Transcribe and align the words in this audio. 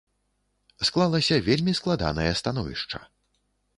Склалася 0.87 1.37
вельмі 1.49 1.75
складанае 1.81 2.29
становішча. 2.43 2.97